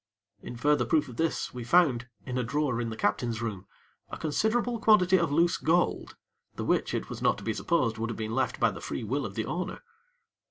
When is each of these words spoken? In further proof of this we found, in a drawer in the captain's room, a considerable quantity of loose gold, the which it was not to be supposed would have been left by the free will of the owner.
In 0.41 0.55
further 0.55 0.83
proof 0.83 1.07
of 1.09 1.17
this 1.17 1.53
we 1.53 1.63
found, 1.63 2.07
in 2.25 2.35
a 2.39 2.43
drawer 2.43 2.81
in 2.81 2.89
the 2.89 2.97
captain's 2.97 3.39
room, 3.39 3.67
a 4.09 4.17
considerable 4.17 4.79
quantity 4.79 5.15
of 5.19 5.31
loose 5.31 5.57
gold, 5.57 6.15
the 6.55 6.65
which 6.65 6.95
it 6.95 7.07
was 7.07 7.21
not 7.21 7.37
to 7.37 7.43
be 7.43 7.53
supposed 7.53 7.99
would 7.99 8.09
have 8.09 8.17
been 8.17 8.33
left 8.33 8.59
by 8.59 8.71
the 8.71 8.81
free 8.81 9.03
will 9.03 9.27
of 9.27 9.35
the 9.35 9.45
owner. 9.45 9.83